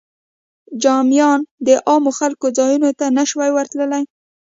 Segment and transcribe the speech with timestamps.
[0.81, 4.03] جذامیان د عامو خلکو ځایونو ته نه شوای ورتلی.